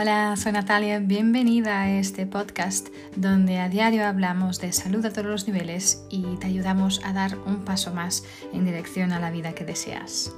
Hola, 0.00 0.36
soy 0.36 0.52
Natalia, 0.52 1.00
bienvenida 1.00 1.82
a 1.82 1.98
este 1.98 2.24
podcast 2.24 2.86
donde 3.16 3.58
a 3.58 3.68
diario 3.68 4.06
hablamos 4.06 4.60
de 4.60 4.72
salud 4.72 5.04
a 5.04 5.12
todos 5.12 5.26
los 5.26 5.48
niveles 5.48 6.04
y 6.08 6.36
te 6.36 6.46
ayudamos 6.46 7.00
a 7.04 7.12
dar 7.12 7.36
un 7.36 7.64
paso 7.64 7.92
más 7.92 8.22
en 8.52 8.64
dirección 8.64 9.10
a 9.10 9.18
la 9.18 9.32
vida 9.32 9.56
que 9.56 9.64
deseas. 9.64 10.32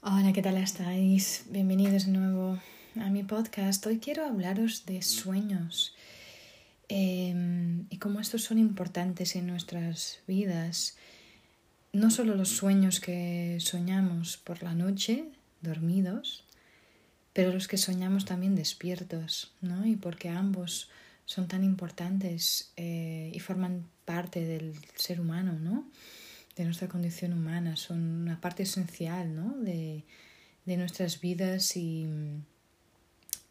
Hola, 0.00 0.32
¿qué 0.32 0.40
tal 0.40 0.56
estáis? 0.56 1.44
Bienvenidos 1.50 2.06
de 2.06 2.12
nuevo 2.12 2.58
a 2.98 3.10
mi 3.10 3.24
podcast. 3.24 3.84
Hoy 3.84 3.98
quiero 3.98 4.24
hablaros 4.24 4.86
de 4.86 5.02
sueños 5.02 5.94
em, 6.88 7.84
y 7.90 7.98
cómo 7.98 8.20
estos 8.20 8.42
son 8.42 8.56
importantes 8.56 9.36
en 9.36 9.46
nuestras 9.46 10.20
vidas 10.26 10.96
no 11.94 12.10
solo 12.10 12.34
los 12.34 12.48
sueños 12.48 12.98
que 12.98 13.56
soñamos 13.60 14.36
por 14.36 14.64
la 14.64 14.74
noche, 14.74 15.26
dormidos, 15.60 16.44
pero 17.32 17.52
los 17.52 17.68
que 17.68 17.78
soñamos 17.78 18.24
también 18.24 18.56
despiertos, 18.56 19.54
¿no? 19.60 19.86
Y 19.86 19.94
porque 19.94 20.28
ambos 20.28 20.90
son 21.24 21.46
tan 21.46 21.62
importantes 21.62 22.72
eh, 22.76 23.30
y 23.32 23.38
forman 23.38 23.86
parte 24.04 24.44
del 24.44 24.74
ser 24.96 25.20
humano, 25.20 25.52
¿no? 25.52 25.88
De 26.56 26.64
nuestra 26.64 26.88
condición 26.88 27.32
humana, 27.32 27.76
son 27.76 28.00
una 28.22 28.40
parte 28.40 28.64
esencial, 28.64 29.34
¿no? 29.34 29.56
De, 29.58 30.04
de 30.64 30.76
nuestras 30.76 31.20
vidas 31.20 31.76
y, 31.76 32.08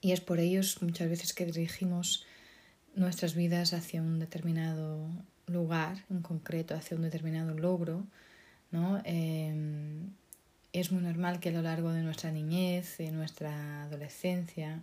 y 0.02 0.12
es 0.12 0.20
por 0.20 0.42
ellos 0.42 0.82
muchas 0.82 1.10
veces 1.10 1.32
que 1.34 1.46
dirigimos 1.46 2.26
nuestras 2.94 3.36
vidas 3.36 3.72
hacia 3.72 4.02
un 4.02 4.20
determinado 4.20 5.08
lugar 5.48 6.04
en 6.10 6.22
concreto, 6.22 6.76
hacia 6.76 6.98
un 6.98 7.04
determinado 7.04 7.54
logro, 7.54 8.06
¿no? 8.74 9.02
Em, 9.06 10.10
es 10.74 10.92
muy 10.92 11.04
normal 11.04 11.40
que 11.40 11.50
a 11.50 11.52
lo 11.52 11.62
largo 11.62 11.92
de 11.92 12.02
nuestra 12.02 12.32
niñez, 12.32 12.98
de 12.98 13.12
nuestra 13.12 13.84
adolescencia, 13.84 14.82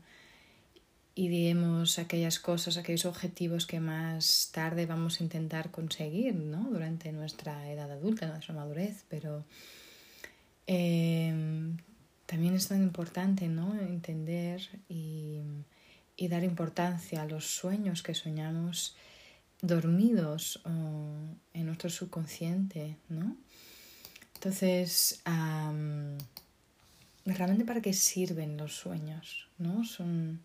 ideemos 1.17 1.99
aquellas 1.99 2.39
cosas, 2.39 2.77
aquellos 2.77 3.05
objetivos 3.05 3.67
que 3.67 3.81
más 3.81 4.51
tarde 4.53 4.87
vamos 4.87 5.21
a 5.21 5.25
intentar 5.25 5.73
conseguir 5.73 6.37
¿no? 6.37 6.71
durante 6.71 7.11
nuestra 7.11 7.71
edad 7.71 7.91
adulta, 7.91 8.29
nuestra 8.29 8.55
madurez, 8.55 9.05
pero 9.09 9.45
em, 10.69 11.77
también 12.27 12.55
es 12.55 12.69
tan 12.69 12.83
importante 12.83 13.49
¿no? 13.49 13.75
entender 13.81 14.63
y, 14.89 15.41
y, 16.17 16.29
dar 16.29 16.45
importancia 16.45 17.23
a 17.23 17.27
los 17.27 17.45
sueños 17.45 18.05
que 18.05 18.15
soñamos 18.15 18.95
dormidos 19.61 20.63
en 20.65 21.67
nuestro 21.67 21.91
subconsciente, 21.91 22.97
¿no? 23.09 23.37
Entonces, 24.41 25.21
realmente 27.27 27.67
para 27.67 27.83
qué 27.83 27.93
sirven 27.93 28.57
los 28.57 28.75
sueños, 28.75 29.49
¿no? 29.59 29.85
Son. 29.85 30.41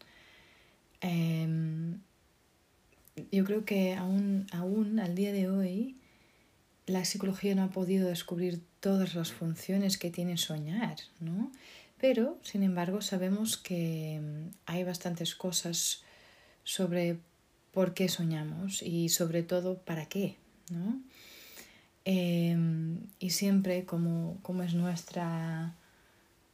Em, 1.00 2.02
yo 3.32 3.46
creo 3.46 3.64
que 3.64 3.94
aún, 3.94 4.48
aún 4.52 5.00
al 5.00 5.16
día 5.16 5.32
de 5.32 5.48
hoy 5.50 5.96
la 6.88 7.06
psicología 7.06 7.56
no 7.56 7.64
ha 7.64 7.70
podido 7.70 8.10
descubrir 8.10 8.62
todas 8.82 9.16
las 9.16 9.32
funciones 9.32 9.98
que 9.98 10.12
tiene 10.12 10.36
soñar, 10.36 10.98
¿no? 11.22 11.54
Pero, 11.98 12.38
sin 12.44 12.64
embargo, 12.64 13.00
sabemos 13.00 13.56
que 13.56 14.16
em, 14.16 14.52
hay 14.66 14.84
bastantes 14.84 15.36
cosas 15.36 16.04
sobre 16.66 17.18
por 17.72 17.94
qué 17.94 18.10
soñamos 18.10 18.82
y 18.82 19.08
sobre 19.08 19.42
todo 19.42 19.78
para 19.78 20.06
qué, 20.08 20.36
¿no? 20.70 21.00
Em, 22.06 23.00
y 23.20 23.32
siempre, 23.32 23.86
como, 23.86 24.38
como 24.44 24.62
es 24.64 24.76
nuestra, 24.76 25.76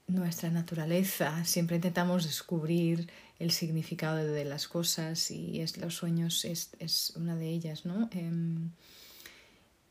nuestra 0.07 0.49
naturaleza, 0.49 1.44
siempre 1.44 1.75
intentamos 1.75 2.23
descubrir 2.23 3.09
el 3.38 3.51
significado 3.51 4.17
de 4.17 4.45
las 4.45 4.67
cosas 4.67 5.29
y 5.29 5.59
es, 5.61 5.78
los 5.78 5.95
sueños 5.95 6.45
es, 6.45 6.69
es 6.79 7.11
una 7.16 7.35
de 7.35 7.50
ellas, 7.50 7.85
¿no? 7.85 8.09
Em, 8.13 8.72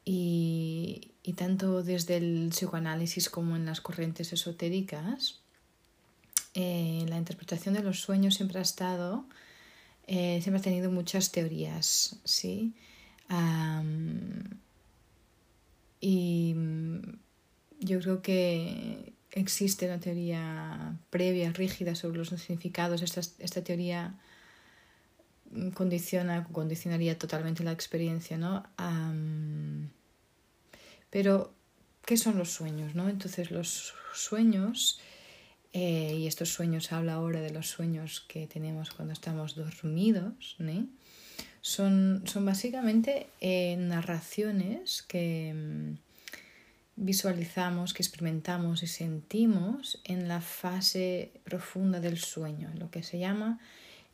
y, 0.04 1.12
y, 1.22 1.32
tanto 1.34 1.82
desde 1.82 2.16
el 2.16 2.48
psicoanálisis 2.50 3.28
como 3.28 3.54
en 3.56 3.66
las 3.66 3.80
corrientes 3.82 4.32
esotéricas, 4.32 5.40
eh, 6.54 7.04
la 7.08 7.18
interpretación 7.18 7.74
de 7.74 7.82
los 7.82 8.00
sueños 8.00 8.34
siempre 8.34 8.58
ha 8.58 8.62
estado, 8.62 9.24
eh, 10.06 10.40
siempre 10.42 10.60
ha 10.60 10.64
tenido 10.64 10.90
muchas 10.90 11.30
teorías, 11.30 12.16
¿sí? 12.24 12.72
Y 16.00 16.54
mm, 16.56 17.00
yo 17.80 18.00
creo 18.00 18.22
que 18.22 19.12
existe 19.32 19.86
una 19.86 20.00
teoría 20.00 20.96
previa, 21.10 21.52
rígida 21.52 21.94
sobre 21.94 22.18
los 22.18 22.28
significados. 22.28 23.02
Esta, 23.02 23.20
esta 23.38 23.62
teoría 23.62 24.18
condiciona, 25.74 26.44
condicionaría 26.44 27.18
totalmente 27.18 27.64
la 27.64 27.72
experiencia, 27.72 28.38
¿no? 28.38 28.64
pero, 31.10 31.52
¿qué 32.06 32.16
son 32.16 32.38
los 32.38 32.50
sueños, 32.50 32.94
no? 32.94 33.08
Entonces, 33.08 33.50
los 33.50 33.94
sueños, 34.14 35.00
eh, 35.72 36.14
y 36.16 36.28
estos 36.28 36.50
sueños, 36.50 36.92
habla 36.92 37.14
ahora 37.14 37.40
de 37.40 37.50
los 37.50 37.66
sueños 37.66 38.20
que 38.28 38.46
tenemos 38.46 38.90
cuando 38.90 39.12
estamos 39.12 39.56
dormidos, 39.56 40.54
¿no? 40.58 40.86
Son, 41.62 42.22
son 42.26 42.44
básicamente 42.46 43.26
eh, 43.40 43.76
narraciones 43.76 45.02
que 45.02 45.52
mm, 45.54 45.98
visualizamos, 46.96 47.94
que 47.94 48.02
experimentamos 48.02 48.82
y 48.82 48.86
sentimos 48.86 50.00
en 50.04 50.28
la 50.28 50.40
fase 50.40 51.32
profunda 51.44 52.00
del 52.00 52.18
sueño, 52.18 52.70
lo 52.78 52.90
que 52.90 53.02
se 53.02 53.18
llama 53.18 53.58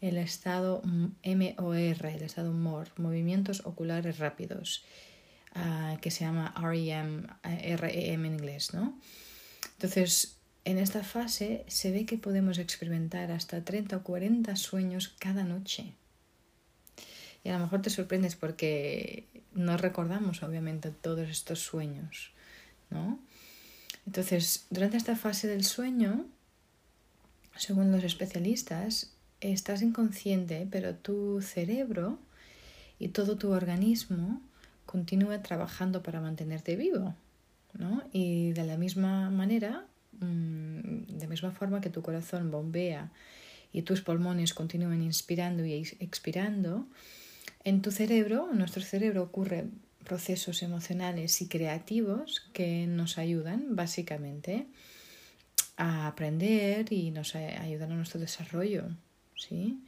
el 0.00 0.18
estado 0.18 0.82
MOR, 0.84 1.76
el 1.76 2.22
estado 2.22 2.52
MOR, 2.52 2.88
movimientos 2.96 3.64
oculares 3.64 4.18
rápidos, 4.18 4.84
ah, 5.54 5.96
que 6.00 6.10
se 6.10 6.24
llama 6.24 6.54
REM, 6.60 7.26
REM 7.42 8.24
en 8.24 8.32
inglés, 8.34 8.74
¿no? 8.74 8.98
Entonces, 9.74 10.36
en 10.64 10.78
esta 10.78 11.02
fase 11.02 11.64
se 11.68 11.92
ve 11.92 12.06
que 12.06 12.18
podemos 12.18 12.58
experimentar 12.58 13.30
hasta 13.30 13.64
30 13.64 13.98
o 13.98 14.02
40 14.02 14.56
sueños 14.56 15.14
cada 15.18 15.44
noche. 15.44 15.94
Y 17.46 17.48
a 17.48 17.52
lo 17.52 17.60
mejor 17.60 17.80
te 17.80 17.90
sorprendes 17.90 18.34
porque 18.34 19.28
no 19.54 19.76
recordamos 19.76 20.42
obviamente 20.42 20.90
todos 20.90 21.28
estos 21.28 21.60
sueños, 21.60 22.32
¿no? 22.90 23.20
Entonces, 24.04 24.66
durante 24.68 24.96
esta 24.96 25.14
fase 25.14 25.46
del 25.46 25.62
sueño, 25.62 26.26
según 27.56 27.92
los 27.92 28.02
especialistas, 28.02 29.12
estás 29.40 29.82
inconsciente, 29.82 30.66
pero 30.68 30.96
tu 30.96 31.40
cerebro 31.40 32.18
y 32.98 33.08
todo 33.10 33.36
tu 33.36 33.52
organismo 33.52 34.42
continúa 34.84 35.40
trabajando 35.40 36.02
para 36.02 36.20
mantenerte 36.20 36.74
vivo, 36.74 37.14
¿no? 37.74 38.02
Y 38.12 38.54
de 38.54 38.64
la 38.64 38.76
misma 38.76 39.30
manera, 39.30 39.86
mm, 40.18 41.16
de 41.16 41.28
misma 41.28 41.52
forma 41.52 41.80
que 41.80 41.90
tu 41.90 42.02
corazón 42.02 42.50
bombea 42.50 43.12
y 43.72 43.82
tus 43.82 44.02
pulmones 44.02 44.52
continúan 44.52 45.00
inspirando 45.00 45.64
y 45.64 45.74
expirando, 46.00 46.88
en 47.66 47.82
tu 47.82 47.90
cerebro, 47.90 48.48
en 48.52 48.58
nuestro 48.58 48.80
cerebro, 48.80 49.24
ocurren 49.24 49.80
procesos 50.04 50.62
emocionales 50.62 51.42
y 51.42 51.48
creativos 51.48 52.48
que 52.52 52.86
nos 52.86 53.18
ayudan 53.18 53.74
básicamente 53.74 54.68
a 55.76 56.06
aprender 56.06 56.92
y 56.92 57.10
nos 57.10 57.34
ayudan 57.34 57.90
a 57.90 57.96
nuestro 57.96 58.20
desarrollo. 58.20 58.84
¿sí? 59.34 59.80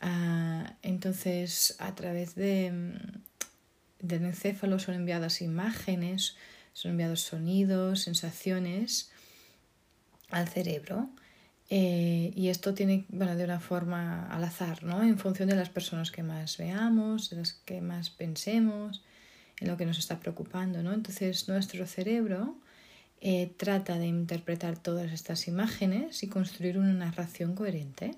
Ah, 0.00 0.76
entonces, 0.82 1.74
a 1.80 1.92
través 1.96 2.36
de, 2.36 2.94
del 3.98 4.24
encéfalo 4.24 4.78
son 4.78 4.94
enviadas 4.94 5.42
imágenes, 5.42 6.36
son 6.72 6.92
enviados 6.92 7.20
sonidos, 7.20 8.02
sensaciones 8.02 9.10
al 10.30 10.48
cerebro 10.48 11.10
eh, 11.74 12.34
y 12.36 12.48
esto 12.48 12.74
tiene, 12.74 13.06
bueno, 13.08 13.34
de 13.34 13.44
una 13.44 13.58
forma 13.58 14.26
al 14.26 14.44
azar, 14.44 14.84
¿no? 14.84 15.02
En 15.02 15.16
función 15.16 15.48
de 15.48 15.56
las 15.56 15.70
personas 15.70 16.10
que 16.10 16.22
más 16.22 16.58
veamos, 16.58 17.30
de 17.30 17.36
las 17.36 17.54
que 17.54 17.80
más 17.80 18.10
pensemos, 18.10 19.02
en 19.58 19.68
lo 19.68 19.78
que 19.78 19.86
nos 19.86 19.98
está 19.98 20.20
preocupando, 20.20 20.82
¿no? 20.82 20.92
Entonces 20.92 21.48
nuestro 21.48 21.86
cerebro 21.86 22.58
eh, 23.22 23.54
trata 23.56 23.98
de 23.98 24.06
interpretar 24.06 24.76
todas 24.76 25.12
estas 25.12 25.48
imágenes 25.48 26.22
y 26.22 26.28
construir 26.28 26.76
una 26.76 26.92
narración 26.92 27.54
coherente. 27.54 28.10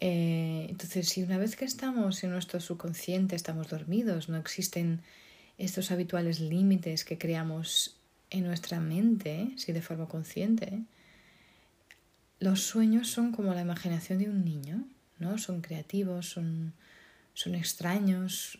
Eh, 0.00 0.66
entonces, 0.68 1.08
si 1.08 1.22
una 1.22 1.38
vez 1.38 1.56
que 1.56 1.64
estamos 1.64 2.22
en 2.24 2.30
nuestro 2.32 2.60
subconsciente, 2.60 3.36
estamos 3.36 3.68
dormidos, 3.68 4.28
no 4.28 4.36
existen 4.36 5.00
estos 5.56 5.90
habituales 5.90 6.40
límites 6.40 7.06
que 7.06 7.16
creamos 7.16 7.96
en 8.28 8.44
nuestra 8.44 8.80
mente, 8.80 9.48
si 9.56 9.72
de 9.72 9.80
forma 9.80 10.08
consciente, 10.08 10.82
los 12.42 12.62
sueños 12.62 13.08
son 13.08 13.30
como 13.30 13.54
la 13.54 13.60
imaginación 13.60 14.18
de 14.18 14.28
un 14.28 14.44
niño, 14.44 14.84
¿no? 15.18 15.38
Son 15.38 15.60
creativos, 15.60 16.28
son, 16.28 16.72
son 17.34 17.54
extraños, 17.54 18.58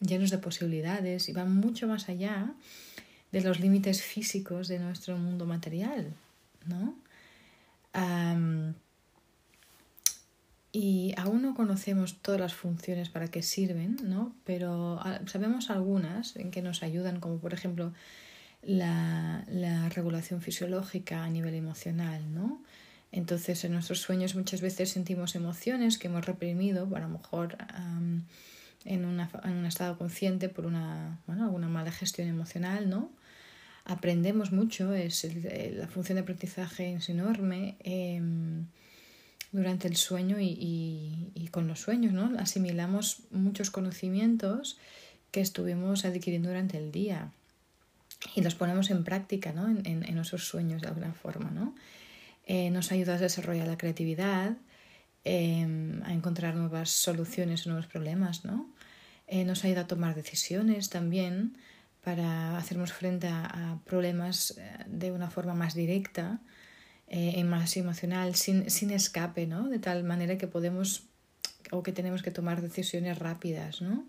llenos 0.00 0.30
de 0.30 0.38
posibilidades 0.38 1.28
y 1.28 1.32
van 1.32 1.54
mucho 1.56 1.88
más 1.88 2.08
allá 2.08 2.54
de 3.32 3.40
los 3.40 3.58
límites 3.58 4.02
físicos 4.02 4.68
de 4.68 4.78
nuestro 4.78 5.18
mundo 5.18 5.44
material, 5.44 6.14
¿no? 6.66 6.94
y 10.78 11.14
aún 11.16 11.40
no 11.40 11.54
conocemos 11.54 12.20
todas 12.20 12.38
las 12.38 12.52
funciones 12.52 13.08
para 13.08 13.28
que 13.28 13.40
sirven, 13.40 13.96
¿no? 14.02 14.34
Pero 14.44 15.00
ah, 15.00 15.20
sabemos 15.24 15.70
algunas 15.70 16.36
en 16.36 16.50
que 16.50 16.60
nos 16.60 16.82
ayudan, 16.82 17.18
como 17.18 17.38
por 17.38 17.54
ejemplo 17.54 17.94
la, 18.66 19.44
la 19.48 19.88
regulación 19.88 20.42
fisiológica 20.42 21.24
a 21.24 21.30
nivel 21.30 21.54
emocional, 21.54 22.34
¿no? 22.34 22.62
Entonces, 23.12 23.64
en 23.64 23.72
nuestros 23.72 24.00
sueños 24.00 24.34
muchas 24.34 24.60
veces 24.60 24.90
sentimos 24.90 25.34
emociones 25.36 25.96
que 25.96 26.08
hemos 26.08 26.26
reprimido, 26.26 26.88
a 26.94 27.00
lo 27.00 27.08
mejor 27.08 27.56
en, 28.84 29.04
una, 29.04 29.30
en, 29.44 29.52
un 29.52 29.66
estado 29.66 29.96
consciente 29.96 30.48
por 30.48 30.66
una, 30.66 31.20
bueno, 31.26 31.44
alguna 31.44 31.68
mala 31.68 31.92
gestión 31.92 32.28
emocional, 32.28 32.90
¿no? 32.90 33.10
Aprendemos 33.84 34.50
mucho, 34.50 34.92
es 34.92 35.24
la 35.74 35.86
función 35.86 36.16
de 36.16 36.22
aprendizaje 36.22 36.94
es 36.94 37.08
enorme 37.08 37.76
em, 37.84 38.66
durante 39.52 39.86
el 39.86 39.96
sueño 39.96 40.40
y, 40.40 41.30
y, 41.34 41.48
con 41.52 41.68
los 41.68 41.80
sueños, 41.80 42.12
¿no? 42.12 42.36
Asimilamos 42.38 43.20
muchos 43.30 43.70
conocimientos 43.70 44.76
que 45.30 45.40
estuvimos 45.40 46.04
adquiriendo 46.04 46.48
durante 46.48 46.78
el 46.78 46.90
día 46.90 47.30
y 48.34 48.42
los 48.42 48.54
ponemos 48.54 48.90
en 48.90 49.04
práctica, 49.04 49.52
¿no? 49.52 49.68
En, 49.68 49.86
en, 49.86 50.04
en 50.04 50.14
nuestros 50.14 50.46
sueños 50.46 50.82
de 50.82 50.88
alguna 50.88 51.12
forma, 51.12 51.50
¿no? 51.50 51.74
Eh, 52.46 52.70
nos 52.70 52.92
ayuda 52.92 53.14
a 53.14 53.18
desarrollar 53.18 53.66
la 53.66 53.76
creatividad, 53.76 54.56
em, 55.24 56.00
a 56.04 56.12
encontrar 56.12 56.54
nuevas 56.54 56.90
soluciones 56.90 57.66
a 57.66 57.70
nuevos 57.70 57.88
problemas, 57.88 58.44
¿no? 58.44 58.70
Eh, 59.26 59.44
nos 59.44 59.64
ayuda 59.64 59.82
a 59.82 59.86
tomar 59.88 60.14
decisiones 60.14 60.88
también 60.88 61.58
para 62.04 62.56
hacernos 62.56 62.92
frente 62.92 63.26
a, 63.26 63.80
problemas 63.84 64.54
eh, 64.56 64.84
de 64.86 65.10
una 65.10 65.28
forma 65.28 65.54
más 65.54 65.74
directa 65.74 66.40
y 67.08 67.44
más 67.44 67.76
emocional, 67.76 68.34
sin, 68.34 68.68
sin 68.68 68.90
escape, 68.90 69.46
¿no? 69.46 69.68
De 69.68 69.78
tal 69.78 70.02
manera 70.02 70.38
que 70.38 70.48
podemos 70.48 71.04
o 71.70 71.84
que 71.84 71.92
tenemos 71.92 72.22
que 72.22 72.32
tomar 72.32 72.62
decisiones 72.62 73.16
rápidas, 73.18 73.80
¿no? 73.80 74.06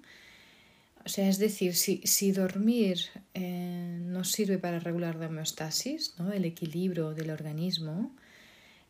O 1.07 1.09
sea, 1.09 1.29
es 1.29 1.37
decir, 1.37 1.73
si, 1.73 2.01
si 2.03 2.33
dormir 2.33 2.99
nos 3.33 4.29
sirve 4.33 4.57
para 4.57 4.77
regular 4.79 5.15
la 5.15 5.27
homeostasis, 5.27 6.15
¿no? 6.19 6.33
el 6.33 6.43
equilibrio 6.43 7.13
del 7.13 7.29
organismo, 7.29 8.13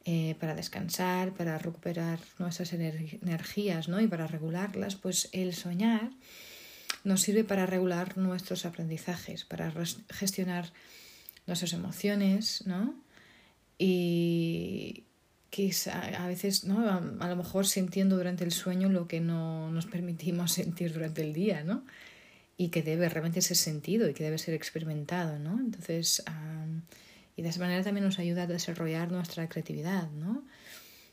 eh, 0.04 0.34
para 0.40 0.56
descansar, 0.56 1.36
para 1.36 1.60
recuperar 1.60 2.20
nuestras 2.40 2.74
energías 2.74 3.88
¿no? 3.88 4.02
y 4.02 4.08
para 4.08 4.26
regularlas, 4.26 4.96
pues 4.96 5.30
el 5.32 5.54
soñar 5.54 6.10
nos 7.04 7.22
sirve 7.22 7.44
para 7.44 7.68
regular 7.68 8.18
nuestros 8.18 8.66
aprendizajes, 8.66 9.46
para 9.46 9.72
gestionar 10.10 10.74
nuestras 11.46 11.74
emociones, 11.74 12.66
¿no? 12.66 12.96
Y 13.78 15.04
quizá 15.52 16.24
a 16.24 16.28
veces, 16.28 16.64
¿no? 16.64 16.90
A, 16.90 17.28
lo 17.28 17.36
mejor 17.36 17.68
sintiendo 17.68 18.18
durante 18.18 18.44
el 18.44 18.52
sueño 18.52 18.90
lo 18.90 19.08
que 19.08 19.20
no 19.20 19.72
nos 19.72 19.86
permitimos 19.86 20.52
sentir 20.60 20.94
durante 20.94 21.22
el 21.22 21.34
día, 21.34 21.64
¿no? 21.64 21.84
Y 22.58 22.70
que 22.70 22.82
debe 22.82 23.08
realmente 23.08 23.42
ser 23.42 23.56
sentido 23.56 24.10
y 24.10 24.14
que 24.14 24.24
debe 24.24 24.40
ser 24.40 24.56
experimentado, 24.56 25.38
¿no? 25.38 25.60
Entonces, 25.60 26.24
y 27.36 27.44
de 27.44 27.50
esa 27.50 27.60
manera 27.60 27.84
también 27.84 28.06
nos 28.06 28.18
ayuda 28.18 28.44
a 28.44 28.48
desarrollar 28.48 29.12
nuestra 29.12 29.48
creatividad, 29.48 30.10
¿no? 30.12 30.44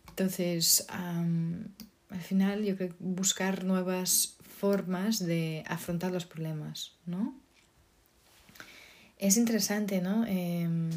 Entonces, 0.09 0.87
al 0.89 2.21
final 2.23 2.65
yo 2.65 2.77
creo 2.77 2.89
que 2.91 2.97
buscar 2.99 3.65
nuevas 3.65 4.37
formas 4.43 5.19
de 5.19 5.65
afrontar 5.67 6.13
los 6.13 6.25
problemas, 6.25 6.93
¿no? 7.05 7.39
Es 9.19 9.37
interesante, 9.37 10.01
¿no? 10.01 10.25
Em, 10.27 10.91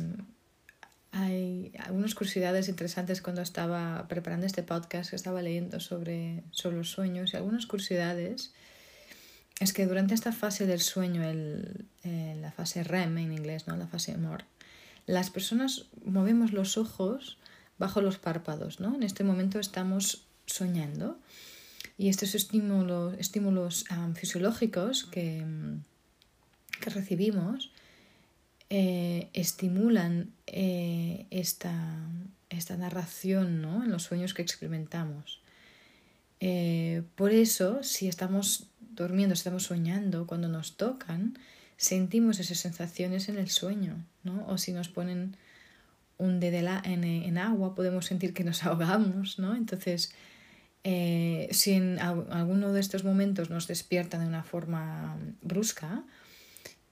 hay 1.12 1.74
algunas 1.80 2.16
curiosidades 2.16 2.70
interesantes 2.70 3.22
cuando 3.22 3.42
estaba 3.42 4.08
preparando 4.08 4.46
este 4.46 4.64
podcast, 4.64 5.10
que 5.10 5.16
estaba 5.16 5.42
leyendo 5.42 5.80
sobre, 5.80 6.44
sobre 6.52 6.78
los 6.78 6.90
sueños, 6.90 7.34
y 7.34 7.38
algunas 7.38 7.66
curiosidades 7.66 8.54
es 9.60 9.74
que 9.74 9.86
durante 9.86 10.14
esta 10.14 10.32
fase 10.32 10.66
del 10.66 10.82
sueño, 10.82 11.24
eh, 11.24 12.38
la 12.40 12.52
fase 12.52 12.84
REM 12.84 13.18
en 13.18 13.32
inglés, 13.32 13.68
¿no? 13.68 13.76
la 13.76 13.88
fase 13.88 14.18
MOR, 14.18 14.44
las 15.06 15.30
personas 15.30 15.86
movemos 16.04 16.54
los 16.54 16.78
ojos 16.78 17.38
bajo 17.78 18.02
los 18.02 18.18
párpados, 18.18 18.80
¿no? 18.80 18.96
En 18.96 19.04
este 19.04 19.24
momento 19.24 19.60
estamos 19.60 20.26
soñando 20.46 21.20
y 21.98 22.10
estos 22.10 22.36
estímulos, 22.36 23.16
estímulos 23.18 23.86
fisiológicos 24.16 25.06
que, 25.06 25.46
que 26.82 26.90
recibimos 26.90 27.72
eh, 28.70 29.30
estimulan 29.32 30.34
eh, 30.46 31.26
esta, 31.30 31.74
esta, 32.50 32.76
narración 32.76 33.62
¿no? 33.62 33.86
en 33.86 33.92
los 33.92 34.04
sueños 34.04 34.34
que 34.34 34.42
experimentamos. 34.42 35.42
Eh, 36.40 37.04
por 37.16 37.32
eso, 37.32 37.84
si 37.84 38.08
estamos 38.08 38.68
durmiendo, 38.80 39.34
estamos 39.34 39.64
soñando, 39.64 40.28
cuando 40.28 40.48
nos 40.48 40.78
tocan, 40.78 41.38
sentimos 41.78 42.40
esas 42.40 42.58
sensaciones 42.60 43.30
en 43.30 43.38
el 43.38 43.50
sueño, 43.50 44.04
¿no? 44.24 44.46
O 44.48 44.58
si 44.58 44.72
nos 44.74 44.90
ponen 44.90 45.38
un 46.18 46.40
dedo 46.40 46.58
en, 46.84 47.04
en 47.04 47.38
agua, 47.38 47.76
podemos 47.76 48.06
sentir 48.06 48.34
que 48.34 48.44
nos 48.44 48.64
ahogamos, 48.66 49.40
¿no? 49.40 49.56
Entonces, 49.56 50.12
eh, 50.84 51.50
si 51.52 51.74
en 51.74 52.00
alguno 52.00 52.72
de 52.72 52.80
estos 52.80 53.04
momentos 53.04 53.50
nos 53.50 53.68
despiertan 53.68 54.22
de 54.22 54.28
una 54.28 54.44
forma 54.44 55.18
brusca, 55.42 56.04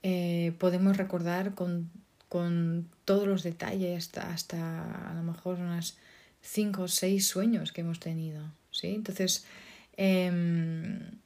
eh, 0.03 0.53
podemos 0.59 0.97
recordar 0.97 1.55
con, 1.55 1.89
con, 2.27 2.89
todos 3.05 3.27
los 3.27 3.41
detalles 3.43 4.05
hasta, 4.05 4.33
hasta, 4.33 5.11
a 5.11 5.13
lo 5.13 5.23
mejor 5.23 5.59
unas 5.59 5.97
cinco 6.41 6.83
o 6.83 6.87
seis 6.87 7.27
sueños 7.27 7.71
que 7.71 7.81
hemos 7.81 7.99
tenido, 7.99 8.51
¿sí? 8.77 8.87
Entonces, 8.95 9.45
em, 9.97 11.19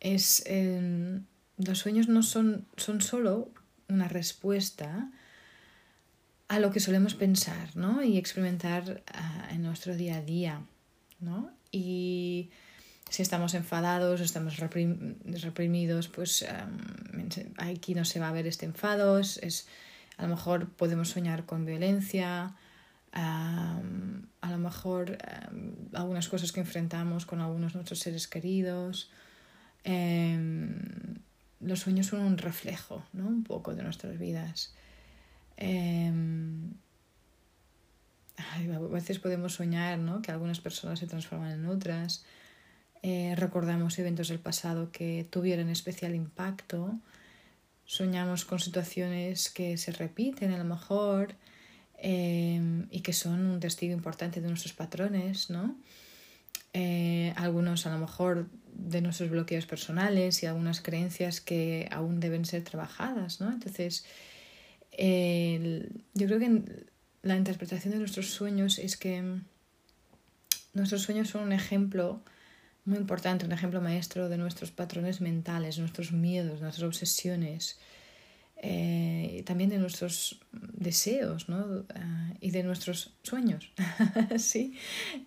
es... 0.00 0.42
Em, 0.46 1.24
los 1.56 1.78
sueños 1.78 2.08
no 2.08 2.22
son, 2.22 2.66
son 2.76 3.00
solo 3.00 3.48
una 3.88 4.08
respuesta 4.08 5.10
a 6.48 6.58
lo 6.58 6.70
que 6.70 6.80
solemos 6.80 7.14
pensar 7.14 7.76
¿no? 7.76 8.02
y 8.02 8.18
experimentar 8.18 9.02
ah, 9.12 9.48
en 9.52 9.62
nuestro 9.62 9.96
día 9.96 10.16
a 10.16 10.22
día. 10.22 10.62
¿no? 11.20 11.50
Y 11.70 12.50
si 13.08 13.22
estamos 13.22 13.54
enfadados 13.54 14.20
o 14.20 14.24
estamos 14.24 14.58
reprimidos, 14.58 16.08
pues 16.08 16.44
aquí 17.56 17.94
no 17.94 18.04
se 18.04 18.20
va 18.20 18.28
a 18.28 18.32
ver 18.32 18.46
este 18.46 18.66
enfado. 18.66 19.18
Es, 19.18 19.66
a 20.16 20.22
lo 20.22 20.28
mejor 20.28 20.68
podemos 20.70 21.10
soñar 21.10 21.46
con 21.46 21.64
violencia, 21.64 22.56
a 23.14 24.50
lo 24.50 24.58
mejor 24.58 25.18
algunas 25.92 26.28
cosas 26.28 26.52
que 26.52 26.60
enfrentamos 26.60 27.26
con 27.26 27.40
algunos 27.40 27.72
de 27.72 27.78
nuestros 27.78 28.00
seres 28.00 28.28
queridos. 28.28 29.10
Em, 29.84 30.74
los 31.60 31.80
sueños 31.80 32.06
son 32.06 32.20
un 32.20 32.38
reflejo, 32.38 33.04
¿no? 33.12 33.26
Un 33.26 33.44
poco 33.44 33.74
de 33.74 33.82
nuestras 33.82 34.18
vidas. 34.18 34.74
Em, 35.56 36.72
a 38.36 38.78
veces 38.90 39.18
podemos 39.18 39.54
soñar, 39.54 39.98
¿no? 39.98 40.20
Que 40.20 40.32
algunas 40.32 40.60
personas 40.60 40.98
se 40.98 41.06
transforman 41.06 41.52
en 41.52 41.66
otras. 41.66 42.24
Eh, 43.02 43.34
recordamos 43.36 43.98
eventos 43.98 44.28
del 44.28 44.40
pasado 44.40 44.90
que 44.90 45.26
tuvieron 45.30 45.68
especial 45.68 46.14
impacto. 46.14 46.98
Soñamos 47.84 48.44
con 48.44 48.58
situaciones 48.58 49.50
que 49.50 49.76
se 49.76 49.92
repiten 49.92 50.52
a 50.52 50.58
lo 50.58 50.64
mejor 50.64 51.36
em, 52.06 52.86
y 52.90 53.00
que 53.00 53.14
son 53.14 53.46
un 53.46 53.60
testigo 53.60 53.94
importante 53.94 54.42
de 54.42 54.48
nuestros 54.48 54.74
patrones, 54.74 55.48
¿no? 55.48 55.74
Eh, 56.74 57.32
algunos 57.36 57.86
a 57.86 57.90
lo 57.90 57.98
mejor 57.98 58.48
de 58.74 59.00
nuestros 59.00 59.30
bloqueos 59.30 59.64
personales 59.64 60.42
y 60.42 60.46
algunas 60.46 60.82
creencias 60.82 61.40
que 61.40 61.88
aún 61.90 62.20
deben 62.20 62.44
ser 62.44 62.62
trabajadas, 62.62 63.40
¿no? 63.40 63.50
Entonces, 63.50 64.04
yo 64.92 66.26
creo 66.26 66.38
que 66.38 66.62
la 67.22 67.36
interpretación 67.36 67.94
de 67.94 68.00
nuestros 68.00 68.26
sueños 68.30 68.78
es 68.78 68.96
que 68.96 69.40
nuestros 70.74 71.02
sueños 71.02 71.30
son 71.30 71.44
un 71.44 71.52
ejemplo 71.52 72.20
muy 72.84 72.98
importante, 72.98 73.46
un 73.46 73.52
ejemplo 73.52 73.80
maestro 73.80 74.28
de 74.28 74.36
nuestros 74.36 74.70
patrones 74.70 75.22
mentales, 75.22 75.78
nuestros 75.78 76.12
miedos, 76.12 76.60
nuestras 76.60 76.84
obsesiones, 76.84 77.78
eh, 78.56 79.42
también 79.44 79.68
de 79.68 79.78
nuestros 79.78 80.40
deseos 80.52 81.48
¿no? 81.48 81.84
Ah, 81.94 82.32
y 82.40 82.50
de 82.50 82.62
nuestros 82.62 83.14
sueños, 83.22 83.70
sí, 84.38 84.78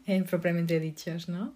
eh, 0.06 0.24
propiamente 0.24 0.80
dichos, 0.80 1.30
¿no? 1.30 1.54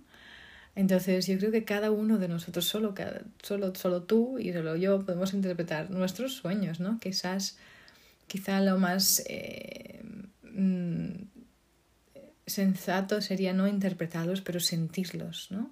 Entonces 0.75 1.27
yo 1.27 1.37
creo 1.37 1.51
que 1.51 1.65
cada 1.65 1.91
uno 1.91 2.17
de 2.17 2.27
nosotros, 2.27 2.65
solo, 2.65 2.93
solo, 3.41 3.75
solo 3.75 4.03
tú 4.03 4.39
y 4.39 4.53
solo 4.53 4.75
yo, 4.75 5.03
podemos 5.05 5.33
interpretar 5.33 5.89
nuestros 5.89 6.35
sueños, 6.35 6.79
¿no? 6.79 6.99
Quizás, 6.99 7.57
quizá 8.27 8.61
lo 8.61 8.77
más 8.77 9.23
eh, 9.27 10.01
mm, 10.43 11.09
sensato 12.45 13.21
sería 13.21 13.53
no 13.53 13.67
interpretarlos, 13.67 14.41
pero 14.41 14.59
sentirlos, 14.59 15.47
¿no? 15.51 15.71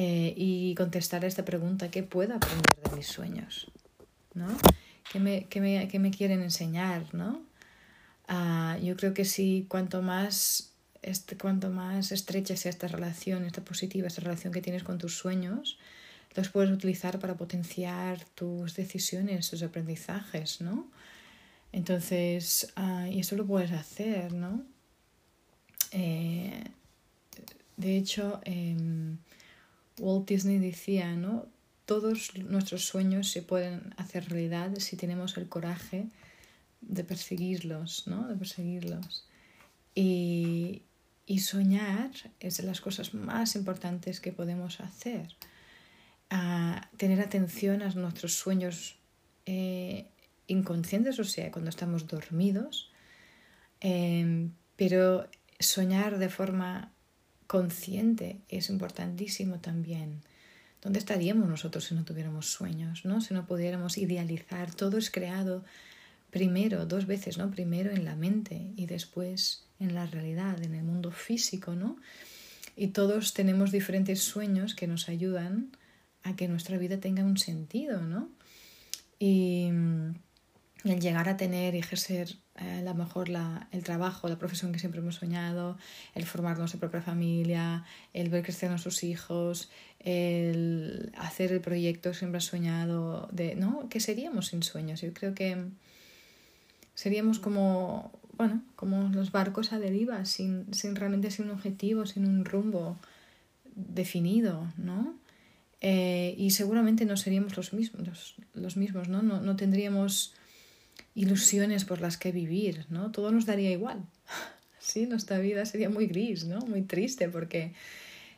y 0.00 0.76
contestar 0.76 1.24
a 1.24 1.26
esta 1.26 1.44
pregunta, 1.44 1.90
¿qué 1.90 2.04
puedo 2.04 2.32
aprender 2.32 2.76
de 2.88 2.96
mis 2.96 3.08
sueños? 3.08 3.68
¿No? 4.38 4.46
¿Qué 5.12 5.20
me, 5.20 5.46
qué 5.46 5.60
me, 5.60 5.88
qué 5.88 5.98
me 5.98 6.10
quieren 6.10 6.42
enseñar, 6.42 7.14
no? 7.14 7.42
Ah, 8.28 8.78
yo 8.82 8.96
creo 8.96 9.14
que 9.14 9.24
sí, 9.24 9.66
cuanto 9.68 10.02
más, 10.02 10.72
este, 11.02 11.36
cuanto 11.36 11.70
más 11.70 12.12
estrecha 12.12 12.56
sea 12.56 12.70
esta 12.70 12.88
relación, 12.88 13.44
esta 13.44 13.62
positiva, 13.62 14.06
esta 14.06 14.20
relación 14.20 14.52
que 14.52 14.60
tienes 14.62 14.84
con 14.84 14.98
tus 14.98 15.16
sueños, 15.16 15.78
los 16.34 16.50
puedes 16.50 16.70
utilizar 16.70 17.18
para 17.18 17.36
potenciar 17.36 18.24
tus 18.34 18.74
decisiones, 18.74 19.50
tus 19.50 19.62
aprendizajes, 19.62 20.60
¿no? 20.60 20.90
Entonces, 21.72 22.72
ah, 22.76 23.08
y 23.10 23.20
eso 23.20 23.36
lo 23.36 23.46
puedes 23.46 23.72
hacer, 23.72 24.32
¿no? 24.32 24.62
Eh, 25.92 26.64
de 27.76 27.96
hecho, 27.96 28.40
em, 28.44 29.18
Walt 29.98 30.28
Disney 30.28 30.58
decía, 30.58 31.14
¿no? 31.14 31.46
Todos 31.88 32.36
nuestros 32.36 32.84
sueños 32.84 33.30
se 33.30 33.40
pueden 33.40 33.94
hacer 33.96 34.28
realidad 34.28 34.74
si 34.76 34.98
tenemos 34.98 35.38
el 35.38 35.48
coraje 35.48 36.04
de 36.82 37.02
perseguirlos, 37.02 38.06
¿no? 38.06 38.28
De 38.28 38.36
perseguirlos. 38.36 39.26
Y, 39.94 40.82
y 41.24 41.38
soñar 41.38 42.10
es 42.40 42.58
de 42.58 42.64
las 42.64 42.82
cosas 42.82 43.14
más 43.14 43.56
importantes 43.56 44.20
que 44.20 44.32
podemos 44.32 44.80
hacer. 44.80 45.34
A 46.28 46.90
tener 46.98 47.22
atención 47.22 47.80
a 47.80 47.88
nuestros 47.94 48.34
sueños 48.34 48.98
eh, 49.46 50.08
inconscientes, 50.46 51.18
o 51.18 51.24
sea, 51.24 51.50
cuando 51.50 51.70
estamos 51.70 52.06
dormidos, 52.06 52.90
em, 53.80 54.52
pero 54.76 55.26
soñar 55.58 56.18
de 56.18 56.28
forma 56.28 56.92
consciente 57.46 58.42
es 58.50 58.68
importantísimo 58.68 59.58
también. 59.58 60.20
¿Dónde 60.82 60.98
estaríamos 60.98 61.48
nosotros 61.48 61.84
si 61.84 61.94
no 61.94 62.04
tuviéramos 62.04 62.46
sueños? 62.46 63.04
¿no? 63.04 63.20
Si 63.20 63.34
no 63.34 63.46
pudiéramos 63.46 63.98
idealizar, 63.98 64.74
todo 64.74 64.98
es 64.98 65.10
creado 65.10 65.64
primero, 66.30 66.86
dos 66.86 67.06
veces, 67.06 67.38
¿no? 67.38 67.50
Primero 67.50 67.90
en 67.90 68.04
la 68.04 68.14
mente 68.14 68.72
y 68.76 68.86
después 68.86 69.64
en 69.80 69.94
la 69.94 70.06
realidad, 70.06 70.62
en 70.62 70.74
el 70.74 70.84
mundo 70.84 71.10
físico, 71.10 71.74
¿no? 71.74 71.96
Y 72.76 72.88
todos 72.88 73.34
tenemos 73.34 73.72
diferentes 73.72 74.20
sueños 74.20 74.74
que 74.74 74.86
nos 74.86 75.08
ayudan 75.08 75.70
a 76.22 76.36
que 76.36 76.48
nuestra 76.48 76.78
vida 76.78 76.98
tenga 76.98 77.24
un 77.24 77.38
sentido, 77.38 78.02
¿no? 78.02 78.28
Y 79.18 79.70
el 80.84 81.00
llegar 81.00 81.28
a 81.28 81.36
tener 81.36 81.74
y 81.74 81.78
ejercer 81.78 82.36
a 82.54 82.82
lo 82.82 82.94
mejor 82.94 83.28
la, 83.28 83.68
el 83.70 83.84
trabajo, 83.84 84.28
la 84.28 84.38
profesión 84.38 84.72
que 84.72 84.78
siempre 84.78 85.00
hemos 85.00 85.16
soñado, 85.16 85.78
el 86.14 86.24
formar 86.24 86.58
nuestra 86.58 86.80
propia 86.80 87.02
familia, 87.02 87.84
el 88.12 88.30
ver 88.30 88.42
crecer 88.42 88.68
a 88.68 88.70
nuestros 88.70 89.04
hijos, 89.04 89.70
el 90.00 91.12
hacer 91.16 91.52
el 91.52 91.60
proyecto 91.60 92.10
que 92.10 92.16
siempre 92.16 92.38
has 92.38 92.44
soñado, 92.44 93.28
de, 93.30 93.54
¿no? 93.54 93.88
¿Qué 93.88 94.00
seríamos 94.00 94.48
sin 94.48 94.62
sueños? 94.62 95.00
Yo 95.00 95.12
creo 95.12 95.34
que 95.34 95.66
seríamos 96.94 97.38
como, 97.38 98.10
bueno, 98.36 98.62
como 98.74 99.08
los 99.08 99.30
barcos 99.30 99.72
a 99.72 99.78
deriva, 99.78 100.24
sin, 100.24 100.72
sin 100.74 100.96
realmente 100.96 101.30
sin 101.30 101.46
un 101.46 101.52
objetivo, 101.52 102.06
sin 102.06 102.26
un 102.26 102.44
rumbo 102.44 102.96
definido, 103.76 104.66
¿no? 104.76 105.14
Eh, 105.80 106.34
y 106.36 106.50
seguramente 106.50 107.04
no 107.04 107.16
seríamos 107.16 107.56
los 107.56 107.72
mismos, 107.72 108.36
los, 108.52 108.76
mismos 108.76 109.08
¿no? 109.08 109.22
¿no? 109.22 109.40
No 109.40 109.54
tendríamos 109.54 110.34
ilusiones 111.14 111.84
por 111.84 112.00
las 112.00 112.16
que 112.16 112.32
vivir, 112.32 112.86
¿no? 112.90 113.10
Todo 113.10 113.30
nos 113.32 113.46
daría 113.46 113.70
igual. 113.70 114.04
Sí, 114.80 115.04
nuestra 115.06 115.38
vida 115.38 115.66
sería 115.66 115.90
muy 115.90 116.06
gris, 116.06 116.46
¿no? 116.46 116.60
Muy 116.60 116.80
triste 116.80 117.28
porque 117.28 117.74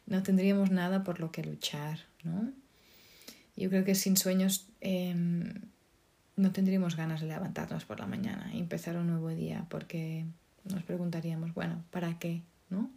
no 0.07 0.25
tendríamos 0.25 0.73
nada 0.73 1.05
por 1.05 1.21
lo 1.21 1.31
que 1.31 1.45
luchar, 1.45 2.01
¿no? 2.25 2.51
Yo 3.57 3.69
creo 3.69 3.85
que 3.85 3.95
sin 3.95 4.17
sueños 4.17 4.67
em, 4.81 5.53
no 6.37 6.51
tendríamos 6.51 6.97
ganas 6.97 7.21
de 7.21 7.29
levantarnos 7.29 7.85
por 7.85 8.01
la 8.01 8.07
mañana 8.07 8.51
y 8.53 8.59
empezar 8.59 8.97
un 8.97 9.07
nuevo 9.07 9.29
día 9.29 9.67
porque 9.69 10.25
nos 10.65 10.83
preguntaríamos, 10.83 11.55
bueno, 11.55 11.85
¿para 11.91 12.19
qué? 12.19 12.43
¿No? 12.69 12.91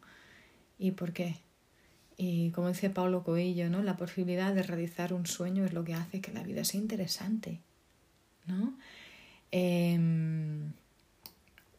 ¿Y 0.80 0.92
por 0.92 1.13
qué? 1.13 1.36
Y 2.18 2.51
como 2.51 2.70
dice 2.70 2.89
Paulo 2.89 3.24
Coelho, 3.24 3.70
¿no? 3.70 3.84
La 3.84 3.98
posibilidad 3.98 4.53
de 4.53 4.63
realizar 4.63 5.13
un 5.13 5.25
sueño 5.25 5.65
es 5.65 5.74
lo 5.74 5.84
que 5.84 5.94
hace 5.94 6.22
que 6.22 6.32
la 6.32 6.44
vida 6.44 6.63
sea 6.63 6.80
interesante, 6.80 7.60
¿no? 8.46 8.77
Em, 9.55 10.74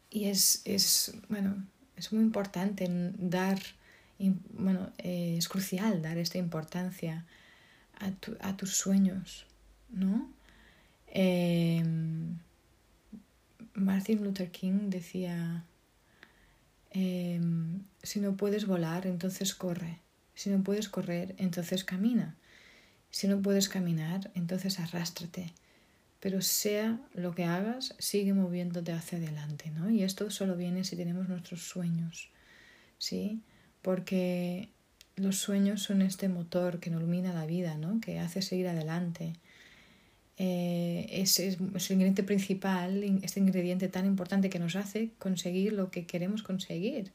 y 0.09 0.25
es, 0.29 0.61
es, 0.63 1.13
bueno, 1.27 1.61
es 1.97 2.13
muy 2.13 2.23
importante 2.23 2.87
dar, 2.89 3.59
bueno, 4.53 4.93
eh, 4.97 5.35
es 5.37 5.49
crucial 5.49 6.01
dar 6.01 6.17
esta 6.17 6.37
importancia 6.37 7.25
a, 7.99 8.13
a 8.47 8.55
tus 8.55 8.77
sueños, 8.77 9.45
¿no? 9.89 10.31
Em, 11.07 12.37
Martin 13.73 14.23
Luther 14.23 14.51
King 14.51 14.89
decía, 14.89 15.65
em, 16.91 17.81
si 18.03 18.21
no 18.21 18.37
puedes 18.37 18.67
volar, 18.67 19.05
entonces 19.05 19.53
corre. 19.53 19.99
Si 20.33 20.49
no 20.49 20.63
puedes 20.63 20.87
correr, 20.87 21.35
entonces 21.39 21.83
camina. 21.83 22.35
Si 23.11 23.27
no 23.27 23.41
puedes 23.41 23.67
caminar, 23.67 24.31
entonces 24.33 24.79
arrástrate 24.79 25.53
pero 26.25 26.41
sea 26.41 26.99
lo 27.13 27.35
que 27.35 27.43
hagas, 27.43 27.93
sigue 27.99 28.33
moviéndote 28.33 28.91
hacia 28.91 29.19
adelante, 29.19 29.69
¿no? 29.69 29.91
Y 29.91 30.01
esto 30.01 30.31
solo 30.31 30.55
viene 30.55 30.83
si 30.83 30.95
tenemos 30.95 31.29
nuestros 31.29 31.61
sueños, 31.61 32.31
¿sí? 32.97 33.43
Porque 33.83 34.69
los 35.17 35.37
sueños 35.37 35.83
son 35.83 36.01
este 36.01 36.27
motor 36.27 36.79
que 36.79 36.89
nos 36.89 37.01
ilumina 37.01 37.31
la 37.31 37.45
vida, 37.45 37.77
¿no? 37.77 38.01
Que 38.01 38.17
hace 38.17 38.41
seguir 38.41 38.67
adelante. 38.67 39.33
Eh, 40.39 41.05
es, 41.11 41.37
el 41.37 41.59
ingrediente 41.61 42.23
principal, 42.23 43.03
este 43.21 43.39
ingrediente 43.39 43.87
tan 43.87 44.07
importante 44.07 44.49
que 44.49 44.57
nos 44.57 44.75
hace 44.75 45.11
conseguir 45.19 45.73
lo 45.73 45.91
que 45.91 46.07
queremos 46.07 46.41
conseguir, 46.41 47.11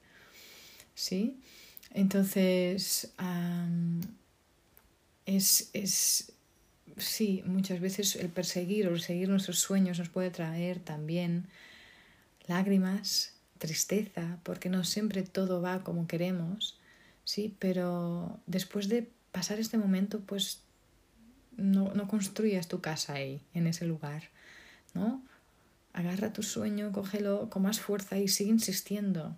¿sí? 0.94 1.36
Entonces, 1.94 3.12
es, 5.26 5.70
es 5.72 6.32
sí, 7.00 7.42
muchas 7.46 7.80
veces 7.80 8.16
el 8.16 8.28
perseguir 8.28 8.88
o 8.88 8.94
el 8.94 9.00
seguir 9.00 9.28
nuestros 9.28 9.58
sueños 9.58 9.98
nos 9.98 10.08
puede 10.08 10.30
traer 10.30 10.78
también 10.78 11.48
lágrimas, 12.46 13.34
tristeza, 13.58 14.38
porque 14.42 14.68
no 14.68 14.84
siempre 14.84 15.22
todo 15.22 15.60
va 15.60 15.84
como 15.84 16.06
queremos, 16.06 16.78
sí, 17.24 17.54
pero 17.58 18.40
después 18.46 18.88
de 18.88 19.08
pasar 19.32 19.60
este 19.60 19.78
momento, 19.78 20.20
pues 20.20 20.62
no, 21.56 21.92
no 21.94 22.08
construyas 22.08 22.68
tu 22.68 22.80
casa 22.80 23.14
ahí, 23.14 23.40
en 23.54 23.66
ese 23.66 23.86
lugar, 23.86 24.30
¿no? 24.94 25.22
Agarra 25.92 26.32
tu 26.32 26.42
sueño, 26.42 26.92
cógelo 26.92 27.50
con 27.50 27.62
más 27.62 27.80
fuerza 27.80 28.18
y 28.18 28.28
sigue 28.28 28.50
insistiendo, 28.50 29.36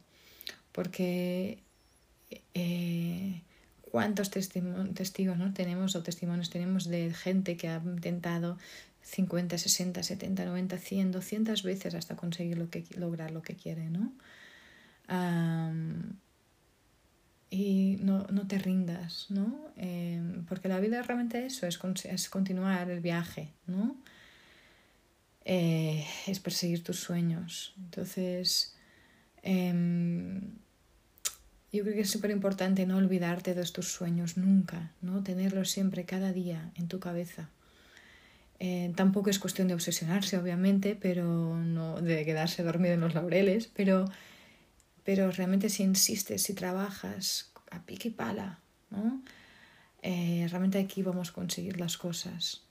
porque 0.73 1.59
eh, 2.55 3.43
cuántos 3.93 4.31
testigos 4.31 5.37
¿no? 5.37 5.53
tenemos 5.53 5.95
o 5.95 6.03
testimonios 6.03 6.49
tenemos 6.49 6.89
de 6.89 7.13
gente 7.13 7.59
que 7.59 7.69
ha 7.69 7.77
intentado 7.85 8.57
50, 9.03 9.59
60, 9.59 10.03
70, 10.03 10.47
90, 10.47 10.79
100, 10.79 11.13
200 11.13 11.63
veces 11.63 11.95
hasta 11.95 12.17
conseguir 12.17 12.57
lo 12.57 12.71
que, 12.71 12.85
lograr 12.97 13.31
lo 13.33 13.43
que 13.43 13.55
quiere, 13.55 13.91
¿no? 13.91 14.13
y 17.51 17.99
no, 18.01 18.27
no, 18.31 18.47
te 18.47 18.59
rindas, 18.59 19.27
¿no? 19.29 19.71
Em, 19.77 20.47
porque 20.47 20.69
la 20.69 20.81
vida 20.81 21.03
realmente 21.03 21.45
eso, 21.45 21.67
es, 21.67 21.79
es 22.07 22.31
continuar 22.31 22.89
el 22.89 23.01
viaje, 23.01 23.53
¿no? 23.67 23.95
Eh, 25.45 26.07
es 26.27 26.41
perseguir 26.41 26.83
tus 26.83 27.01
sueños. 27.01 27.75
Entonces, 27.77 28.75
eh, 29.43 30.41
yo 31.73 31.83
creo 31.83 31.95
que 31.95 32.03
es 32.03 32.11
súper 32.11 32.31
importante 32.31 32.87
no 32.87 32.99
olvidarte 32.99 33.55
de 33.55 33.65
tus 33.65 33.89
sueños 33.89 34.37
nunca, 34.37 34.93
¿no? 35.01 35.23
Tenerlos 35.23 35.71
siempre, 35.71 36.05
cada 36.05 36.33
día, 36.33 36.71
en 36.75 36.89
tu 36.89 37.01
cabeza. 37.01 37.49
Eh, 38.61 38.93
tampoco 38.95 39.31
es 39.31 39.39
cuestión 39.39 39.69
de 39.69 39.75
obsesionarse, 39.75 40.37
obviamente, 40.37 40.95
pero 40.95 41.57
no 41.57 42.01
de 42.01 42.25
quedarse 42.25 42.63
dormido 42.63 42.95
en 42.95 43.01
los 43.01 43.15
laureles, 43.15 43.69
pero, 43.75 44.05
pero 45.03 45.31
realmente 45.31 45.71
si 45.71 45.83
insistes, 45.83 46.43
si 46.43 46.55
trabajas 46.55 47.51
a 47.71 47.83
pique 47.83 48.09
y 48.09 48.13
pala, 48.13 48.59
¿no? 48.91 49.23
Eh, 50.03 50.47
realmente 50.51 50.79
aquí 50.79 51.03
vamos 51.03 51.31
a 51.31 51.33
conseguir 51.33 51.81
las 51.81 51.97
cosas. 51.97 52.63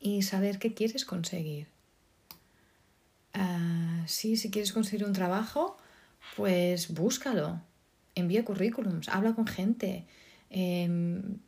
Y 0.00 0.22
saber 0.22 0.58
qué 0.58 0.74
quieres 0.74 1.04
conseguir. 1.04 1.68
Uh, 3.34 4.06
sí, 4.06 4.36
si 4.36 4.50
quieres 4.50 4.72
conseguir 4.72 5.06
un 5.06 5.12
trabajo, 5.12 5.76
pues 6.36 6.92
búscalo, 6.92 7.60
envía 8.14 8.44
currículums, 8.44 9.08
habla 9.08 9.34
con 9.34 9.46
gente, 9.46 10.06
em, 10.50 11.38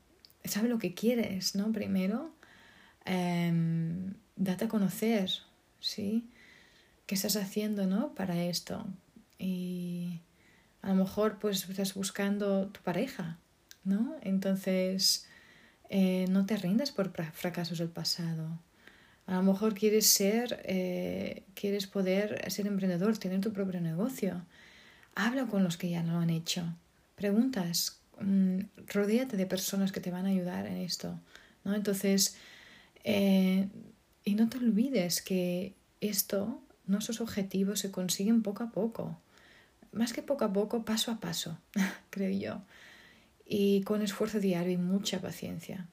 sabe 0.45 0.69
lo 0.69 0.79
que 0.79 0.95
quieres, 0.95 1.55
¿no? 1.55 1.73
Primero, 1.73 2.35
em, 3.05 4.15
date 4.37 4.65
a 4.67 4.69
conocer, 4.69 5.31
¿sí? 5.81 6.25
¿Qué 7.07 7.15
estás 7.15 7.37
haciendo, 7.37 7.87
¿no? 7.87 8.15
Para 8.15 8.43
esto. 8.45 8.87
Y 9.39 10.21
a 10.83 10.89
lo 10.91 10.95
mejor, 10.97 11.39
pues, 11.39 11.69
estás 11.69 11.95
buscando 11.95 12.69
tu 12.69 12.81
pareja, 12.83 13.39
¿no? 13.85 14.17
Entonces, 14.23 15.27
eh, 15.91 16.27
no 16.31 16.47
te 16.47 16.57
rindas 16.57 16.91
por 16.91 17.13
fracasos 17.33 17.79
del 17.79 17.91
pasado. 17.91 18.59
A 19.27 19.35
lo 19.37 19.43
mejor 19.43 19.75
quieres 19.75 20.07
ser, 20.07 20.63
eh, 20.65 21.45
quieres 21.55 21.87
poder 21.87 22.51
ser 22.51 22.67
emprendedor, 22.67 23.17
tener 23.19 23.41
tu 23.41 23.53
propio 23.53 23.81
negocio. 23.81 24.43
Habla 25.15 25.47
con 25.47 25.65
los 25.65 25.77
que 25.77 25.91
ya 25.91 26.03
lo 26.03 26.19
han 26.19 26.31
hecho. 26.31 26.65
Preguntas. 27.17 28.01
Mm, 28.21 28.61
rodéate 28.93 29.37
de 29.37 29.47
personas 29.47 29.93
que 29.93 30.01
te 30.01 30.11
van 30.11 30.27
a 30.27 30.31
ayudar 30.31 30.67
en 30.67 30.79
esto. 30.79 31.19
¿no? 31.65 31.75
Entonces, 31.75 32.37
eh, 33.05 33.69
y 34.25 34.35
no 34.35 34.49
te 34.49 34.59
olvides 34.59 35.23
que 35.23 35.75
esto, 36.01 36.61
nuestros 36.87 37.21
objetivos 37.21 37.81
se 37.81 37.91
consiguen 37.91 38.43
poco 38.43 38.65
a 38.65 38.71
poco. 38.71 39.19
Más 39.93 40.13
que 40.13 40.23
poco 40.23 40.45
a 40.45 40.53
poco, 40.53 40.85
paso 40.85 41.11
a 41.11 41.21
paso, 41.21 41.59
creo 42.11 42.31
yo. 42.31 42.63
Y 43.47 43.83
con 43.83 44.03
esfuerzo 44.03 44.41
diario 44.41 44.73
y 44.73 44.79
mucha 44.79 45.21
paciencia. 45.21 45.87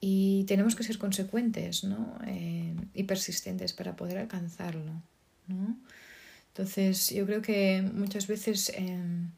Y 0.00 0.44
tenemos 0.44 0.76
que 0.76 0.84
ser 0.84 0.98
consecuentes 0.98 1.82
¿no? 1.82 2.18
Eh, 2.26 2.76
y 2.94 3.04
persistentes 3.04 3.72
para 3.72 3.96
poder 3.96 4.18
alcanzarlo. 4.18 4.92
¿no? 5.46 5.76
Entonces, 6.58 7.10
yo 7.10 7.24
creo 7.24 7.40
que 7.40 7.88
muchas 7.94 8.26
veces 8.26 8.72
em, 8.74 9.30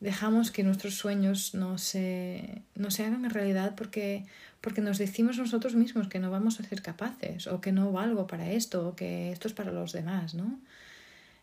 dejamos 0.00 0.50
que 0.50 0.62
nuestros 0.62 0.96
sueños 0.96 1.54
no 1.54 1.78
se, 1.78 2.60
no 2.74 2.90
se 2.90 3.04
hagan 3.06 3.24
en 3.24 3.30
realidad 3.30 3.74
porque, 3.74 4.26
porque 4.60 4.82
nos 4.82 4.98
decimos 4.98 5.38
nosotros 5.38 5.74
mismos 5.74 6.08
que 6.08 6.18
no 6.18 6.30
vamos 6.30 6.60
a 6.60 6.64
ser 6.64 6.82
capaces 6.82 7.46
o 7.46 7.62
que 7.62 7.72
no 7.72 7.90
valgo 7.90 8.26
para 8.26 8.50
esto 8.50 8.86
o 8.86 8.94
que 8.94 9.32
esto 9.32 9.48
es 9.48 9.54
para 9.54 9.72
los 9.72 9.92
demás, 9.92 10.34
¿no? 10.34 10.60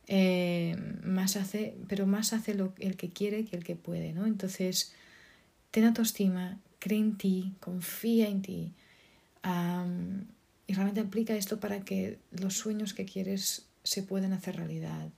Eh, 0.06 0.76
más 1.04 1.38
hace, 1.38 1.76
pero 1.88 2.06
más 2.06 2.32
hace 2.32 2.54
lo, 2.54 2.76
el 2.78 2.98
que 2.98 3.10
quiere 3.10 3.46
que 3.46 3.56
el 3.56 3.64
que 3.64 3.76
puede, 3.76 4.14
¿no? 4.14 4.28
Entonces, 4.28 4.94
ten 5.72 5.86
autoestima, 5.86 6.60
cree 6.78 7.00
en 7.00 7.18
ti, 7.18 7.56
confía 7.60 8.30
en 8.30 8.44
ti 8.44 8.74
y 10.68 10.74
realmente 10.76 11.02
aplica 11.02 11.34
esto 11.34 11.60
para 11.60 11.80
que 11.82 12.20
los 12.30 12.54
sueños 12.54 12.94
que 12.94 13.06
quieres 13.06 13.66
se 13.84 14.04
puedan 14.04 14.34
hacer 14.34 14.58
realidad. 14.58 15.10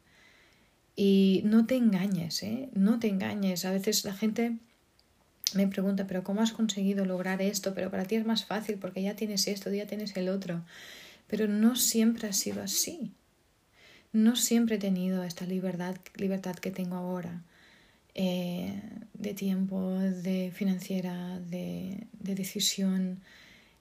Y 0.96 1.42
no 1.46 1.66
te 1.66 1.76
engañes, 1.76 2.44
¿eh? 2.44 2.70
No 2.74 3.00
te 3.00 3.08
engañes. 3.08 3.66
A 3.66 3.72
veces 3.72 4.06
la 4.06 4.14
gente 4.14 4.58
me 5.56 5.68
pregunta, 5.68 6.08
pero 6.08 6.24
¿cómo 6.24 6.42
has 6.42 6.52
conseguido 6.52 7.06
lograr 7.06 7.42
esto? 7.42 7.74
Pero 7.74 7.90
para 7.90 8.06
ti 8.06 8.16
es 8.16 8.26
más 8.26 8.46
fácil 8.46 8.78
porque 8.78 9.02
ya 9.02 9.16
tienes 9.16 9.48
esto, 9.48 9.72
ya 9.72 9.88
tienes 9.88 10.16
el 10.16 10.30
otro. 10.30 10.64
Pero 11.28 11.48
no 11.48 11.76
siempre 11.76 12.28
ha 12.28 12.34
sido 12.34 12.62
así. 12.62 13.12
No 14.12 14.36
siempre 14.36 14.76
he 14.76 14.80
tenido 14.80 15.24
esta 15.24 15.46
libertad, 15.46 15.96
libertad 16.16 16.56
que 16.56 16.72
tengo 16.72 16.96
ahora. 16.96 17.42
Eh, 18.16 18.80
de 19.16 19.34
tiempo, 19.34 19.98
de 19.98 20.52
financiera, 20.54 21.40
de, 21.40 22.06
de 22.20 22.36
decisión. 22.36 23.20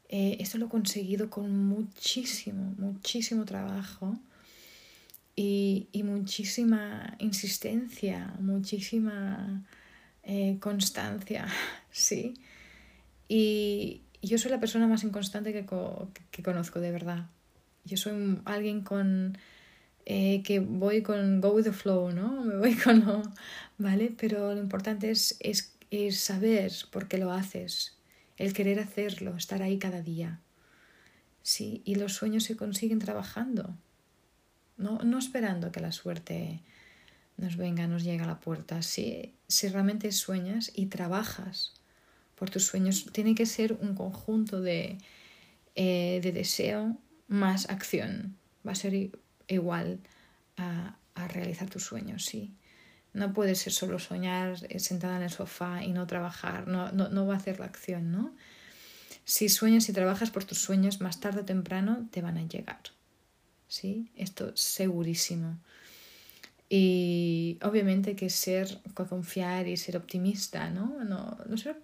Eh, 0.09 0.39
esto 0.41 0.57
lo 0.57 0.67
he 0.67 0.71
conseguido 0.71 1.29
con 1.29 1.67
muchísimo, 1.67 2.75
muchísimo 2.79 3.45
trabajo 3.45 4.19
y, 5.35 5.89
y 5.93 6.03
muchísima 6.03 7.17
insistencia, 7.19 8.35
muchísima 8.39 9.65
eh, 10.23 10.59
constancia, 10.61 11.47
¿sí? 11.91 12.35
Y 13.29 14.03
yo 14.23 14.39
soy 14.39 14.51
la 14.51 14.61
persona 14.61 14.87
más 14.87 15.05
inconstante 15.05 15.53
que, 15.53 15.67
que 16.31 16.43
conozco, 16.43 16.81
de 16.81 16.93
verdad. 16.93 17.27
Yo 17.85 17.97
soy 17.97 18.39
alguien 18.45 18.83
con... 18.83 19.39
Eh, 20.05 20.43
que 20.43 20.59
voy 20.59 21.03
con 21.03 21.41
go 21.41 21.53
with 21.53 21.63
the 21.63 21.73
flow, 21.73 22.11
¿no? 22.11 22.43
Me 22.45 22.57
voy 22.57 22.75
con 22.75 23.01
lo... 23.07 23.23
¿Vale? 23.79 24.15
Pero 24.17 24.55
lo 24.55 24.61
importante 24.61 25.11
es, 25.11 25.37
es, 25.41 25.75
es 25.91 26.19
saber 26.19 26.73
por 26.91 27.09
qué 27.09 27.19
lo 27.19 27.33
haces, 27.33 27.97
el 28.37 28.53
querer 28.53 28.81
hacerlo, 28.81 29.37
estar 29.37 29.63
ahí 29.63 29.79
cada 29.79 30.03
día. 30.03 30.41
Sí, 31.43 31.83
y 31.85 31.97
los 31.97 32.13
sueños 32.15 32.45
se 32.45 32.57
consiguen 32.57 32.99
trabajando 32.99 33.77
no, 34.83 34.99
no 34.99 35.19
esperando 35.19 35.73
que 35.73 35.81
la 35.81 35.93
suerte 35.93 36.61
nos 37.37 37.57
venga, 37.57 37.87
nos 37.87 38.05
llegue 38.05 38.23
a 38.23 38.27
la 38.27 38.41
puerta. 38.41 38.83
Si, 38.83 39.35
si 39.49 39.69
realmente 39.69 40.13
sueñas 40.13 40.71
y 40.75 40.87
trabajas 40.87 41.75
por 42.35 42.51
tus 42.51 42.65
sueños, 42.67 43.07
tiene 43.13 43.35
que 43.35 43.47
ser 43.47 43.75
un 43.75 43.95
conjunto 43.95 44.61
de, 44.61 44.99
eh, 45.75 46.21
de 46.23 46.33
deseo 46.33 46.97
más 47.29 47.69
acción. 47.71 48.37
Va 48.67 48.73
a 48.73 48.77
ser 48.77 49.11
igual 49.49 50.01
a, 50.57 50.97
a 51.15 51.29
realizar 51.29 51.69
tus 51.71 51.85
sueños, 51.85 52.25
sí. 52.25 52.53
No 53.13 53.33
puede 53.33 53.55
ser 53.55 53.73
solo 53.73 53.99
soñar 53.99 54.57
eh, 54.69 54.79
sentada 54.79 55.17
en 55.17 55.23
el 55.23 55.31
sofá 55.31 55.83
y 55.83 55.93
no 55.93 56.07
trabajar, 56.07 56.67
no, 56.67 56.93
no, 56.93 57.09
no 57.09 57.27
va 57.27 57.35
a 57.35 57.37
hacer 57.39 57.61
la 57.61 57.67
acción, 57.67 58.11
¿no? 58.11 58.35
Si 59.25 59.49
sueñas 59.49 59.89
y 59.89 59.93
trabajas 59.93 60.31
por 60.31 60.45
tus 60.45 60.59
sueños, 60.59 61.01
más 61.01 61.21
tarde 61.21 61.43
o 61.43 61.45
temprano 61.45 62.09
te 62.11 62.23
van 62.23 62.39
a 62.39 62.47
llegar. 62.47 62.81
¿Sí? 63.73 64.11
Esto 64.17 64.55
segurísimo. 64.55 65.59
Y 66.69 67.59
obviamente 67.63 68.15
que 68.17 68.29
ser, 68.29 68.79
confiar 68.95 69.67
y 69.67 69.77
ser 69.77 69.97
optimista, 69.97 70.71
¿no? 70.71 71.05
No, 71.05 71.39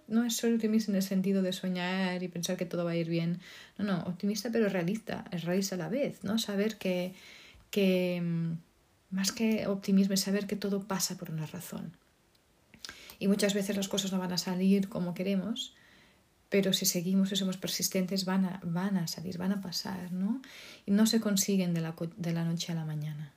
no, 0.07 0.23
es 0.25 0.35
ser 0.35 0.53
optimista 0.53 0.91
en 0.91 0.95
el 0.97 1.03
sentido 1.03 1.41
de 1.41 1.51
soñar 1.51 2.21
y 2.21 2.27
pensar 2.27 2.57
que 2.57 2.65
todo 2.65 2.85
va 2.85 2.91
a 2.91 2.95
ir 2.95 3.09
bien. 3.09 3.39
No, 3.77 3.85
no, 3.85 4.03
optimista 4.03 4.49
pero 4.51 4.69
realista, 4.69 5.25
es 5.31 5.43
realista 5.43 5.75
a 5.75 5.79
la 5.79 5.89
vez, 5.89 6.23
¿no? 6.23 6.37
Saber 6.37 6.77
que, 6.77 7.13
que 7.71 8.21
mm, 8.21 8.51
más 9.09 9.31
que 9.31 9.67
optimismo 9.67 10.13
es 10.13 10.21
saber 10.21 10.45
que 10.45 10.55
todo 10.55 10.87
pasa 10.87 11.17
por 11.17 11.31
una 11.31 11.47
razón. 11.47 11.91
Y 13.17 13.27
muchas 13.27 13.53
veces 13.53 13.75
las 13.75 13.89
cosas 13.89 14.11
no 14.11 14.19
van 14.19 14.33
a 14.33 14.37
salir 14.37 14.89
como 14.89 15.13
queremos, 15.13 15.75
pero 16.49 16.73
si 16.73 16.85
seguimos 16.85 17.31
y 17.31 17.35
somos 17.35 17.57
persistentes 17.57 18.25
van 18.25 18.45
a, 18.45 18.59
van 18.63 18.97
a 18.97 19.07
salir, 19.07 19.37
van 19.37 19.51
a 19.51 19.61
pasar, 19.61 20.11
¿no? 20.11 20.41
Y 20.85 20.91
no 20.91 21.05
se 21.05 21.21
consiguen 21.21 21.73
de 21.73 21.81
la, 21.81 21.95
de 22.17 22.33
la 22.33 22.43
noche 22.43 22.71
a 22.71 22.75
la 22.75 22.85
mañana. 22.85 23.31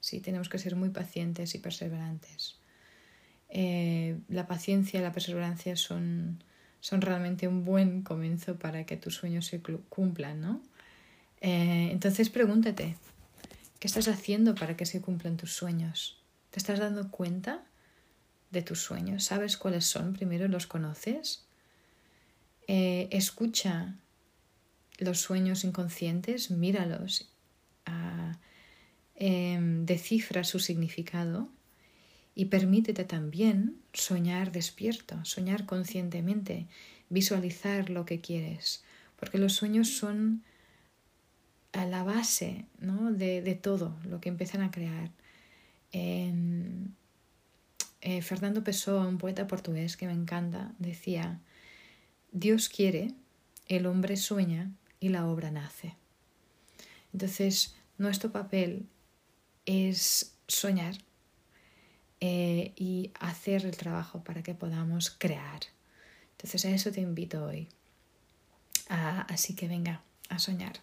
Sí, 0.00 0.20
tenemos 0.20 0.48
que 0.48 0.58
ser 0.58 0.76
muy 0.76 0.90
pacientes 0.90 1.54
y 1.54 1.58
perseverantes. 1.58 2.56
Eh, 3.48 4.16
la 4.28 4.46
paciencia 4.46 5.00
y 5.00 5.02
la 5.02 5.12
perseverancia 5.12 5.76
son, 5.76 6.42
son 6.80 7.00
realmente 7.00 7.48
un 7.48 7.64
buen 7.64 8.02
comienzo 8.02 8.56
para 8.56 8.86
que 8.86 8.96
tus 8.96 9.16
sueños 9.16 9.46
se 9.46 9.60
cumplan, 9.88 10.40
¿no? 10.40 10.62
Eh, 11.40 11.88
entonces 11.90 12.30
pregúntate, 12.30 12.96
¿qué 13.80 13.88
estás 13.88 14.06
haciendo 14.06 14.54
para 14.54 14.76
que 14.76 14.86
se 14.86 15.00
cumplan 15.00 15.36
tus 15.36 15.52
sueños? 15.52 16.22
¿Te 16.50 16.60
estás 16.60 16.78
dando 16.78 17.10
cuenta 17.10 17.64
de 18.52 18.62
tus 18.62 18.80
sueños? 18.80 19.24
¿Sabes 19.24 19.56
cuáles 19.56 19.84
son? 19.84 20.12
Primero 20.12 20.46
los 20.46 20.68
conoces 20.68 21.44
eh, 22.68 23.08
escucha 23.10 23.96
los 24.98 25.20
sueños 25.20 25.64
inconscientes, 25.64 26.50
míralos, 26.50 27.30
uh, 27.88 28.36
descifra 29.84 30.42
su 30.42 30.58
significado 30.58 31.48
y 32.34 32.46
permítete 32.46 33.04
también 33.04 33.76
soñar 33.92 34.52
despierto, 34.52 35.24
soñar 35.24 35.66
conscientemente, 35.66 36.66
visualizar 37.08 37.90
lo 37.90 38.04
que 38.04 38.20
quieres, 38.20 38.82
porque 39.16 39.38
los 39.38 39.52
sueños 39.52 39.88
son 39.88 40.42
a 41.72 41.86
la 41.86 42.04
base 42.04 42.66
¿no? 42.78 43.12
de, 43.12 43.58
todo 43.60 43.96
lo 44.04 44.20
que 44.20 44.28
empiezan 44.28 44.62
a 44.62 44.70
crear. 44.70 45.10
Em, 45.92 46.88
eh, 48.00 48.22
Fernando 48.22 48.64
Pessoa, 48.64 49.06
un 49.06 49.18
poeta 49.18 49.46
portugués 49.46 49.96
que 49.96 50.06
me 50.06 50.12
encanta, 50.12 50.72
decía, 50.78 51.40
Dios 52.32 52.68
quiere, 52.68 53.14
el 53.68 53.86
hombre 53.86 54.16
sueña 54.16 54.70
y 55.00 55.10
la 55.10 55.26
obra 55.26 55.50
nace. 55.50 55.94
Entonces, 57.12 57.74
nuestro 57.98 58.32
papel 58.32 58.86
es 59.66 60.34
soñar 60.48 60.96
eh, 62.20 62.72
y 62.76 63.10
hacer 63.20 63.66
el 63.66 63.76
trabajo 63.76 64.24
para 64.24 64.42
que 64.42 64.54
podamos 64.54 65.10
crear. 65.10 65.60
Entonces, 66.32 66.64
a 66.64 66.70
eso 66.70 66.90
te 66.90 67.02
invito 67.02 67.44
hoy. 67.44 67.68
Ah, 68.88 69.26
así 69.28 69.54
que 69.54 69.68
venga, 69.68 70.02
a 70.28 70.38
soñar. 70.38 70.80